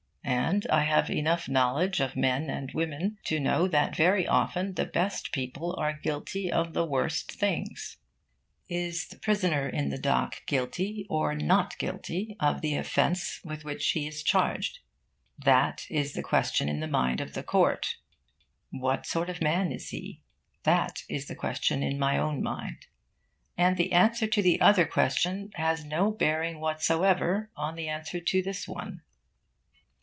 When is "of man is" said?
19.29-19.89